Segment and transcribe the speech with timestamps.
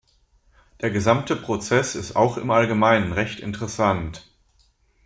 [0.81, 4.25] Der gesamte Prozess ist auch im allgemeinen recht interessant.